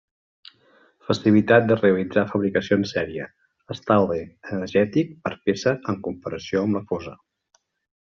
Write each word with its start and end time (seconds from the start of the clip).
Facilitat 1.09 1.67
de 1.71 1.77
realitzar 1.81 2.23
fabricació 2.33 2.79
en 2.81 2.87
serie; 2.93 3.29
Estalvi 3.77 4.19
energètic 4.27 5.15
per 5.29 5.37
peça 5.47 5.79
en 5.95 6.05
comparació 6.11 6.69
amb 6.69 6.81
la 6.81 6.89
fosa. 6.95 7.21